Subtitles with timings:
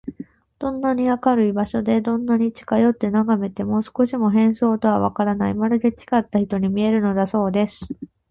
[0.57, 7.81] どんなに明るい場所で、どんなに近よってながめても、少しも変装とはわからない、まるでちがった人に見えるのだそうです。